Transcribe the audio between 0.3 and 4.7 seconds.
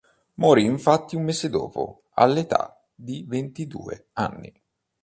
Morì infatti un mese dopo all'età di ventidue anni.